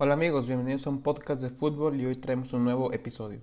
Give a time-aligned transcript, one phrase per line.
[0.00, 3.40] Hola amigos, bienvenidos a un podcast de fútbol y hoy traemos un nuevo episodio.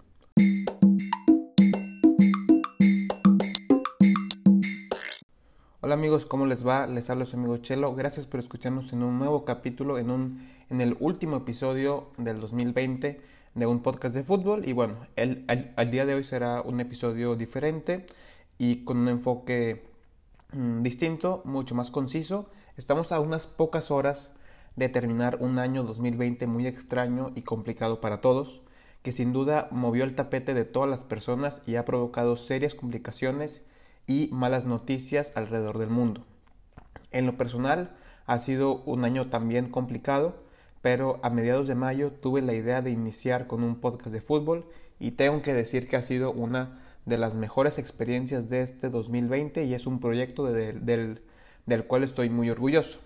[5.81, 6.87] Hola amigos, ¿cómo les va?
[6.87, 7.93] Les habla su amigo Chelo.
[7.93, 13.19] Gracias por escucharnos en un nuevo capítulo, en, un, en el último episodio del 2020
[13.53, 14.65] de un podcast de fútbol.
[14.65, 18.05] Y bueno, el, el, día de hoy será un episodio diferente
[18.57, 19.83] y con un enfoque
[20.53, 22.49] mmm, distinto, mucho más conciso.
[22.77, 24.31] Estamos a unas pocas horas
[24.75, 28.61] de terminar un año 2020 muy extraño y complicado para todos,
[29.02, 33.63] que sin duda movió el tapete de todas las personas y ha provocado serias complicaciones
[34.07, 36.25] y malas noticias alrededor del mundo.
[37.11, 40.43] En lo personal, ha sido un año también complicado,
[40.81, 44.66] pero a mediados de mayo tuve la idea de iniciar con un podcast de fútbol
[44.99, 49.63] y tengo que decir que ha sido una de las mejores experiencias de este 2020
[49.66, 51.21] y es un proyecto de, del,
[51.66, 52.99] del cual estoy muy orgulloso.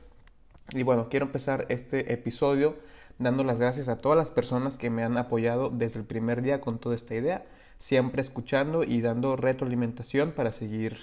[0.71, 2.75] Y bueno, quiero empezar este episodio
[3.17, 6.61] dando las gracias a todas las personas que me han apoyado desde el primer día
[6.61, 7.45] con toda esta idea,
[7.79, 10.97] siempre escuchando y dando retroalimentación para seguir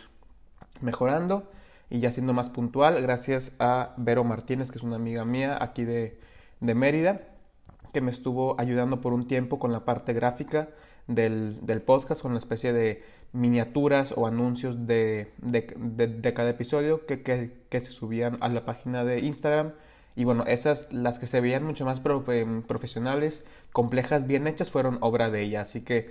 [0.80, 1.50] mejorando
[1.90, 5.84] y ya siendo más puntual, gracias a Vero Martínez, que es una amiga mía aquí
[5.84, 6.18] de,
[6.60, 7.22] de Mérida,
[7.92, 10.68] que me estuvo ayudando por un tiempo con la parte gráfica
[11.06, 17.06] del, del podcast, con una especie de miniaturas o anuncios de, de, de, cada episodio
[17.06, 19.72] que, que, que, se subían a la página de Instagram.
[20.14, 24.70] Y bueno, esas, las que se veían mucho más pro, eh, profesionales, complejas, bien hechas,
[24.70, 25.60] fueron obra de ella.
[25.60, 26.10] Así que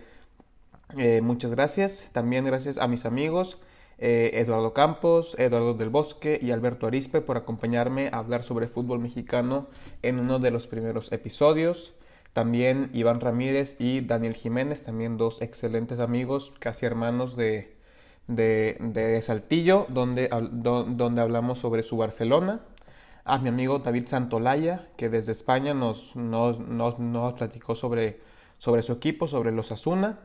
[0.97, 2.09] eh, muchas gracias.
[2.11, 3.57] También gracias a mis amigos
[3.97, 8.99] eh, Eduardo Campos, Eduardo del Bosque y Alberto Arispe por acompañarme a hablar sobre fútbol
[8.99, 9.67] mexicano
[10.02, 11.93] en uno de los primeros episodios.
[12.36, 17.77] También Iván Ramírez y Daniel Jiménez, también dos excelentes amigos, casi hermanos de,
[18.27, 22.59] de, de Saltillo, donde, do, donde hablamos sobre su Barcelona.
[23.23, 28.19] A mi amigo David Santolaya, que desde España nos, nos, nos, nos platicó sobre,
[28.58, 30.20] sobre su equipo, sobre los Asuna.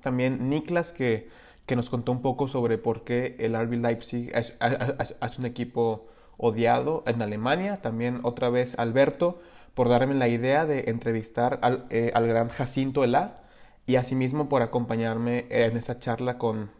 [0.00, 1.28] También Niklas, que,
[1.66, 6.06] que nos contó un poco sobre por qué el RB Leipzig es, es un equipo
[6.36, 7.82] odiado en Alemania.
[7.82, 9.40] También otra vez Alberto,
[9.74, 13.42] por darme la idea de entrevistar al, eh, al gran Jacinto Elá
[13.86, 16.70] y asimismo por acompañarme en esa charla con,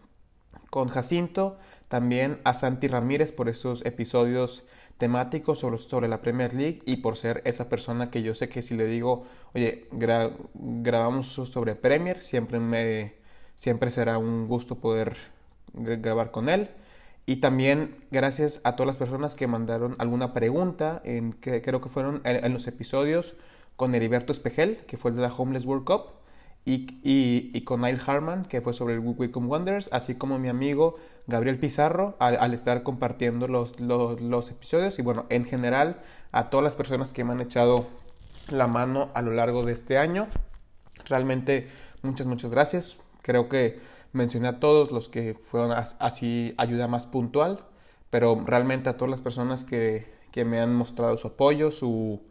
[0.70, 1.58] con Jacinto,
[1.88, 4.64] también a Santi Ramírez por esos episodios
[4.98, 8.62] temáticos sobre, sobre, la Premier League y por ser esa persona que yo sé que
[8.62, 13.14] si le digo, oye, gra grabamos sobre Premier, siempre, me,
[13.56, 15.16] siempre será un gusto poder
[15.72, 16.70] grabar con él.
[17.24, 22.20] Y también gracias a todas las personas que mandaron alguna pregunta, en creo que fueron
[22.24, 23.36] en, los episodios
[23.76, 26.06] con Heriberto Espejel, que fue el de la Homeless World Cup,
[26.64, 30.96] y, y, con Niall Harman, que fue sobre el Wickham Wanderers, así como mi amigo
[31.26, 34.98] Gabriel Pizarro, al, al estar compartiendo los, los, los, episodios.
[35.00, 36.00] Y bueno, en general,
[36.30, 37.88] a todas las personas que me han echado
[38.48, 40.28] la mano a lo largo de este año.
[41.06, 41.68] Realmente,
[42.02, 42.96] muchas, muchas gracias.
[43.22, 43.80] Creo que
[44.12, 47.64] mencioné a todos los que fueron así ayuda más puntual,
[48.10, 52.22] pero realmente a todas las personas que, que me han mostrado su apoyo, su,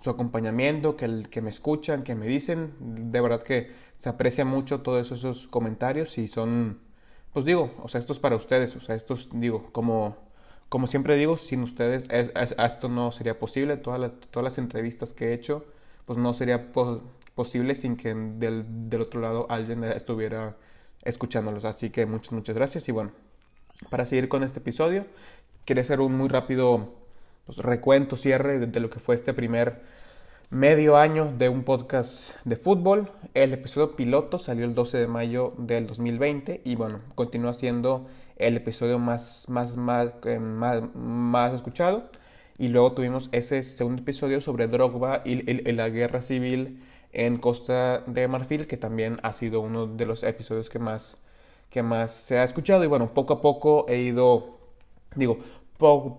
[0.00, 4.80] su acompañamiento, que, que, me escuchan, que me dicen, de verdad que se aprecia mucho
[4.82, 6.80] todos esos comentarios y son,
[7.32, 10.16] pues digo, o sea, esto es para ustedes, o sea, esto es, digo, como,
[10.68, 14.58] como siempre digo, sin ustedes es, es, esto no sería posible, todas las, todas las
[14.58, 15.64] entrevistas que he hecho,
[16.04, 17.02] pues no sería po
[17.34, 20.56] posible sin que del, del otro lado alguien estuviera
[21.04, 21.64] escuchándolos.
[21.64, 22.88] Así que muchas, muchas gracias.
[22.88, 23.12] Y bueno,
[23.90, 25.06] para seguir con este episodio,
[25.64, 26.94] quiero hacer un muy rápido
[27.46, 29.82] pues, recuento, cierre de, lo que fue este primer
[30.50, 33.10] medio año de un podcast de fútbol.
[33.34, 38.56] El episodio piloto salió el 12 de mayo del 2020 y bueno, continúa siendo el
[38.56, 42.10] episodio más, más, más, eh, más, más escuchado.
[42.58, 45.42] Y luego tuvimos ese segundo episodio sobre Drogba y
[45.72, 46.80] la guerra civil
[47.18, 51.20] en Costa de Marfil, que también ha sido uno de los episodios que más,
[51.68, 52.84] que más se ha escuchado.
[52.84, 54.58] Y bueno, poco a poco he ido,
[55.16, 55.38] digo,
[55.78, 56.18] poco,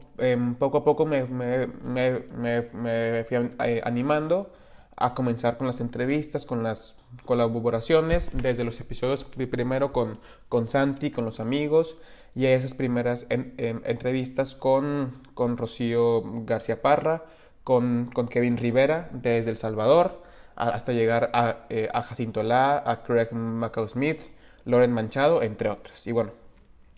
[0.59, 4.51] poco a poco me, me, me, me fui eh, animando
[4.97, 10.19] a comenzar con las entrevistas, con las colaboraciones, desde los episodios primero con,
[10.49, 11.95] con Santi, con los amigos,
[12.35, 17.23] y esas primeras en, en, entrevistas con, con Rocío García Parra,
[17.63, 20.27] con, con Kevin Rivera desde El Salvador,
[20.59, 24.21] hasta llegar a, eh, a Jacinto La, a Craig Macau Smith,
[24.65, 26.05] Loren Manchado, entre otras.
[26.07, 26.31] Y bueno,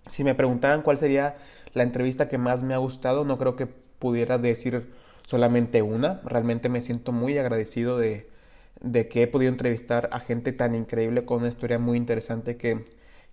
[0.09, 1.35] si me preguntaran cuál sería
[1.73, 4.91] la entrevista que más me ha gustado, no creo que pudiera decir
[5.25, 6.21] solamente una.
[6.25, 8.27] Realmente me siento muy agradecido de,
[9.09, 12.83] que he podido entrevistar a gente tan increíble con una historia muy interesante que,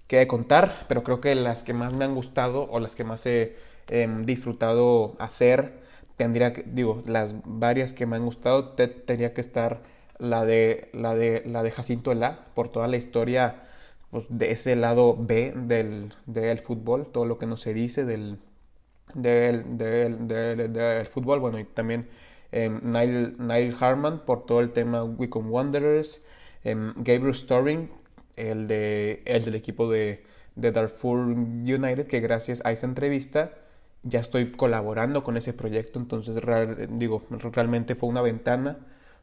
[0.06, 3.24] que contar, pero creo que las que más me han gustado o las que más
[3.26, 3.56] he
[3.88, 5.88] eh, disfrutado hacer
[6.18, 9.80] tendría que, digo, las varias que me han gustado, tendría que estar
[10.18, 13.62] la de, la de, la de Jacinto Elá, por toda la historia
[14.10, 18.38] pues, de ese lado B del, del fútbol, todo lo que no se dice del,
[19.14, 22.08] del, del, fútbol, bueno, y también
[22.52, 26.22] eh, Niall, Harman por todo el tema Wickham Wanderers,
[26.64, 27.90] em, Gabriel Storing,
[28.36, 30.24] el, de, el del equipo de,
[30.56, 33.52] de Darfur United, que gracias a esa entrevista
[34.02, 36.40] ya estoy colaborando con ese proyecto, entonces
[36.90, 38.78] digo, realmente fue una ventana,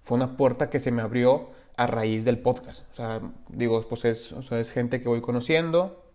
[0.06, 2.90] fue una puerta que se me abrió a raíz del podcast.
[2.94, 6.06] O sea, digo, pues es, es gente que voy conociendo.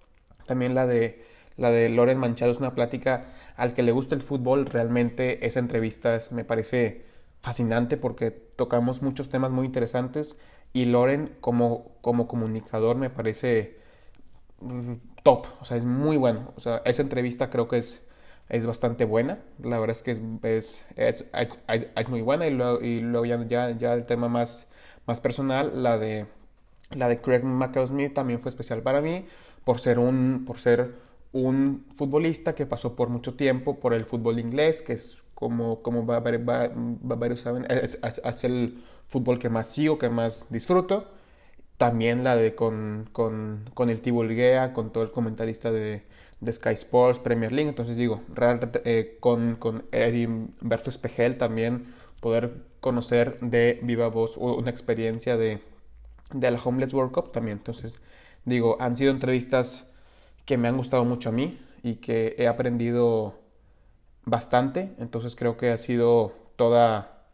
[0.46, 1.22] También la de
[1.56, 3.26] la de Loren Manchado es una plática
[3.56, 4.64] al que le gusta el fútbol.
[4.64, 7.04] Realmente esa entrevista me parece
[7.42, 10.38] fascinante porque tocamos muchos temas muy interesantes
[10.72, 13.78] y Loren como, como comunicador me parece
[14.60, 16.52] mm, top, o sea, es muy bueno.
[16.56, 18.02] O sea, esa entrevista creo que es,
[18.50, 19.38] es bastante buena.
[19.62, 20.22] La verdad es que es,
[20.96, 21.58] es, es,
[21.96, 24.66] es muy buena y luego, y luego ya, ya, ya, el tema más,
[25.06, 26.26] más personal, la de,
[26.90, 29.24] la de Craig McCall también fue especial para mí
[29.64, 30.94] por ser un, por ser
[31.32, 36.04] un futbolista que pasó por mucho tiempo por el fútbol inglés, que es como, como
[36.04, 41.08] varios saben, es, es, el fútbol que más sigo, que más disfruto.
[41.76, 46.02] También la de con, con, con el Tibulguea, con todo el comentarista de,
[46.40, 47.68] de, Sky Sports, Premier League.
[47.68, 48.22] Entonces digo,
[48.84, 50.28] eh, con, con Eddie
[50.60, 51.86] versus Pegel también
[52.20, 55.62] poder conocer de viva voz una experiencia de,
[56.32, 57.58] de la Homeless World Cup también.
[57.58, 58.00] Entonces
[58.44, 59.90] digo, han sido entrevistas
[60.44, 63.38] que me han gustado mucho a mí y que he aprendido
[64.24, 64.92] bastante.
[64.98, 67.24] Entonces creo que ha sido toda,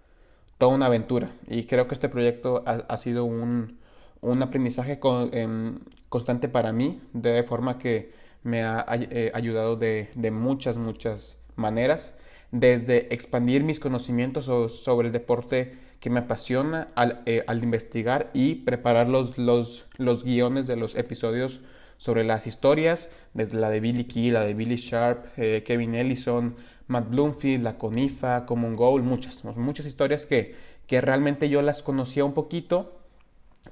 [0.59, 1.31] toda una aventura.
[1.47, 3.79] Y creo que este proyecto ha, sido un,
[4.21, 4.99] un aprendizaje
[5.33, 11.39] em, constante para mí, de forma que me ha eh, ayudado de, de, muchas, muchas
[11.57, 12.15] maneras.
[12.53, 18.57] Desde expandir mis conocimientos sobre el deporte que me apasiona al, eh, al investigar y
[18.57, 21.61] preparar los, los, los guiones de los episodios
[21.99, 26.57] sobre las historias, desde la de Billy Key, la de Billy Sharp, eh, Kevin Ellison,
[26.89, 30.55] Matt Bloomfield, la Conifa, Common Goal, muchas, muchas historias que,
[30.87, 33.01] que realmente yo las conocía un poquito,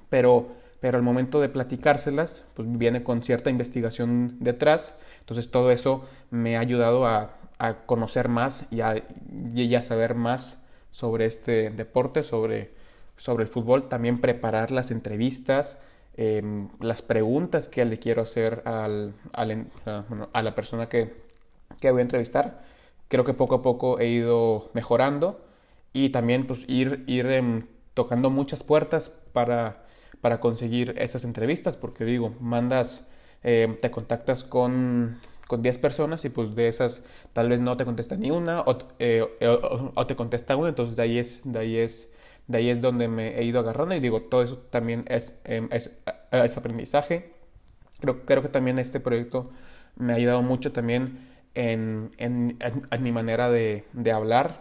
[0.09, 0.49] pero,
[0.85, 6.59] pero al momento de platicárselas, pues viene con cierta investigación detrás, entonces todo eso me
[6.59, 7.39] ha ayudado a,
[7.87, 9.03] conocer más y a,
[9.55, 10.59] y saber más
[10.91, 12.73] sobre este deporte, sobre,
[13.17, 15.79] sobre el fútbol, también preparar las entrevistas,
[16.17, 21.13] Em, las preguntas que le quiero hacer al, a, la persona que,
[21.81, 22.63] que, voy a entrevistar.
[23.09, 25.45] Creo que poco a poco he ido mejorando
[25.93, 29.84] y también pues ir, ir em, tocando muchas puertas para,
[30.21, 33.07] para conseguir esas entrevistas, porque digo, mandas,
[33.43, 37.03] em, te contactas con, con 10 personas y pues de esas
[37.33, 39.25] tal vez no te contesta ni una o, eh,
[39.95, 42.11] o, te contesta una, entonces de ahí es, de ahí es
[42.47, 45.69] de ahí es donde me he ido agarrando y digo, todo eso también es, em,
[45.73, 45.91] es,
[46.31, 47.33] es aprendizaje.
[48.01, 49.51] Creo, creo, que también este proyecto
[49.97, 54.61] me ha ayudado mucho también en, en, en mi manera de, de hablar,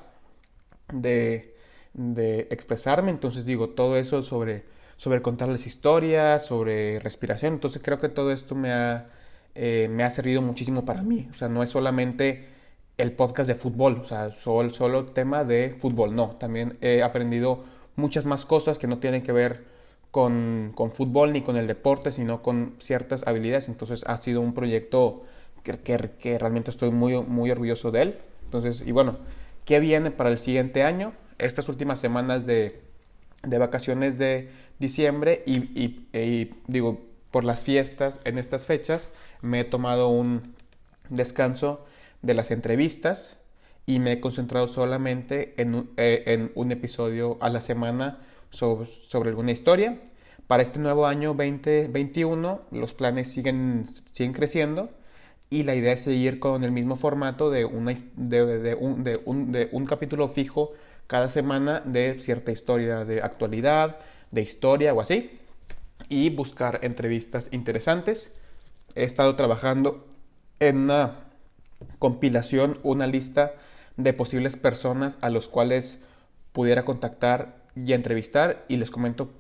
[0.94, 1.56] de,
[1.94, 3.12] de, expresarme.
[3.12, 4.66] Entonces digo, todo eso sobre,
[4.98, 7.54] sobre contarles historias, sobre respiración.
[7.54, 9.08] Entonces creo que todo esto me ha,
[9.56, 11.28] eh, me ha servido muchísimo para mí.
[11.32, 12.54] O sea, no es solamente
[12.98, 17.64] el podcast de fútbol, o sea, solo, solo tema de fútbol, no, también he aprendido
[17.96, 19.64] muchas más cosas que no tienen que ver
[20.12, 24.54] con, con fútbol ni con el deporte, sino con ciertas habilidades, entonces ha sido un
[24.54, 25.24] proyecto
[25.64, 25.80] que,
[26.20, 29.18] que, realmente estoy muy, muy orgulloso de él, entonces, y bueno,
[29.66, 31.14] ¿qué viene para el siguiente año?
[31.40, 32.83] Estas últimas semanas de,
[33.44, 39.10] de vacaciones de diciembre y, y, digo, por las fiestas en estas fechas,
[39.42, 40.56] me he tomado un
[41.10, 41.86] descanso
[42.22, 43.38] de las entrevistas
[43.86, 45.90] y me he concentrado solamente en un,
[46.56, 48.20] un episodio a la semana
[48.50, 50.00] sobre, alguna historia.
[50.48, 54.92] Para este nuevo año 2021 los planes siguen, siguen creciendo
[55.50, 57.86] y la idea es seguir con el mismo formato de un
[59.86, 60.72] capítulo fijo
[61.08, 63.98] cada semana de cierta historia de actualidad,
[64.32, 65.40] de historia o así,
[66.10, 68.34] y buscar entrevistas interesantes.
[68.96, 70.08] He estado trabajando
[70.60, 71.20] en una
[72.00, 73.54] compilación, una lista
[73.98, 76.00] de posibles personas a los cuales
[76.52, 79.32] pudiera contactar y entrevistar y les comento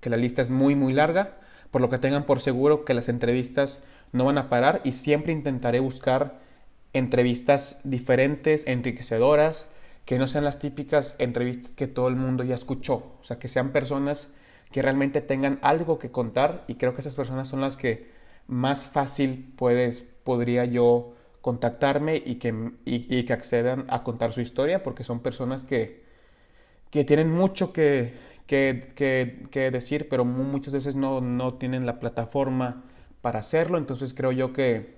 [0.00, 1.38] que la lista es muy muy larga,
[1.70, 3.80] por lo que tengan por seguro que las entrevistas
[4.12, 6.40] no van a parar y siempre intentaré buscar
[6.92, 9.68] entrevistas diferentes, enriquecedoras,
[10.04, 13.48] que no sean las típicas entrevistas que todo el mundo ya escuchó, o sea, que
[13.48, 14.28] sean personas
[14.72, 18.10] que realmente tengan algo que contar y creo que esas personas son las que
[18.48, 24.82] más fácil puedes, podría yo contactarme y que, y, que accedan a contar su historia,
[24.82, 26.04] porque son personas que,
[26.90, 28.14] que tienen mucho que,
[28.46, 28.92] que,
[29.50, 32.84] que, decir, pero muchas veces no, no tienen la plataforma
[33.20, 33.78] para hacerlo.
[33.78, 34.94] Entonces creo yo que,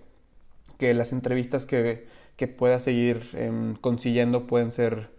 [0.79, 5.11] que las entrevistas que, que pueda seguir em, consiguiendo pueden ser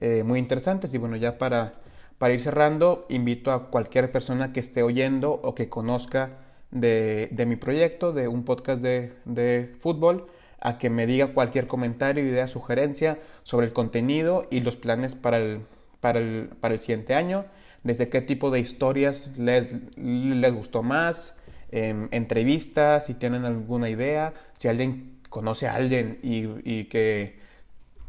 [0.00, 0.94] eh, muy interesantes.
[0.94, 1.74] Y bueno, ya para,
[2.18, 6.38] para ir cerrando, invito a cualquier persona que esté oyendo o que conozca
[6.70, 10.26] de, de mi proyecto, de un podcast de, de, fútbol,
[10.60, 15.38] a que me diga cualquier comentario, idea, sugerencia sobre el contenido y los planes para
[15.38, 15.62] el,
[16.00, 17.46] para el, para el siguiente año,
[17.82, 21.36] desde qué tipo de historias les, les gustó más,
[21.70, 27.38] em, entrevistas, si tienen alguna idea, si alguien conoce a alguien y, que,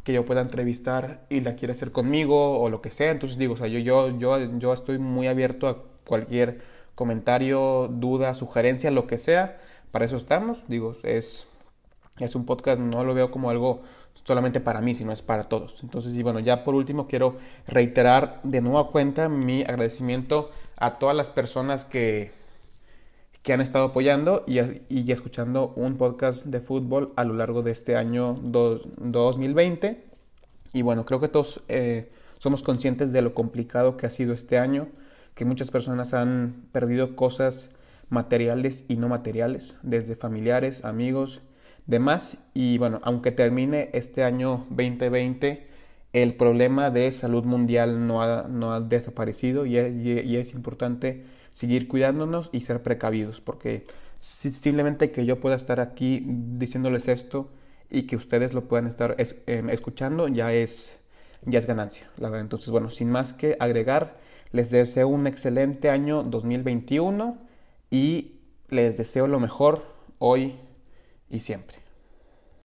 [0.04, 3.10] que, yo pueda entrevistar y la quiere hacer conmigo o lo que sea.
[3.10, 6.60] Entonces digo, o sea, yo, yo, yo, yo estoy muy abierto a cualquier
[6.94, 9.60] comentario, duda, sugerencia, lo que sea.
[9.92, 10.64] Para eso estamos.
[10.68, 11.46] Digo, es,
[12.18, 13.82] es un podcast, no lo veo como algo
[14.24, 15.82] solamente para mí, sino es para todos.
[15.82, 17.36] Entonces, y bueno, ya por último quiero
[17.66, 22.41] reiterar de nueva cuenta mi agradecimiento a todas las personas que
[23.42, 27.72] que han estado apoyando y, y, escuchando un podcast de fútbol a lo largo de
[27.72, 30.04] este año 2020.
[30.72, 34.58] Y bueno, creo que todos eh, somos conscientes de lo complicado que ha sido este
[34.58, 34.88] año,
[35.34, 37.70] que muchas personas han perdido cosas
[38.10, 41.42] materiales y no materiales, desde familiares, amigos,
[41.86, 42.36] demás.
[42.54, 45.66] Y bueno, aunque termine este año 2020,
[46.12, 52.50] el problema de salud mundial no ha, no ha desaparecido y es importante seguir cuidándonos
[52.52, 53.86] y ser precavidos, porque
[54.20, 57.50] simplemente que yo pueda estar aquí diciéndoles esto
[57.90, 60.98] y que ustedes lo puedan estar em, escuchando ya es,
[61.44, 62.08] ya es ganancia.
[62.18, 64.18] Entonces, bueno, sin más que agregar,
[64.52, 67.38] les deseo un excelente año 2021
[67.90, 69.84] y les deseo lo mejor
[70.18, 70.54] hoy
[71.28, 71.81] y siempre.